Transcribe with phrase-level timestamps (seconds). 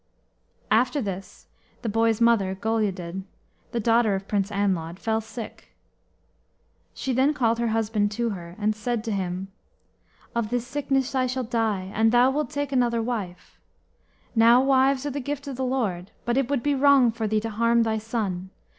[0.71, 1.45] After this
[1.83, 3.21] the boy's mother, Goleudid,
[3.71, 5.75] the daughter of Prince Anlawd, fell sick.
[7.05, 9.49] Then she called her husband to her, and said to him,
[10.33, 13.59] "Of this sickness I shall die, and thou wilt take another wife.
[14.35, 17.41] Now wives are the gift of the Lord, but it would be wrong for thee
[17.41, 18.49] to harm thy son.